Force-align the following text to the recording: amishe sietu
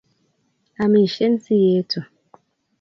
amishe 0.83 1.25
sietu 1.43 1.99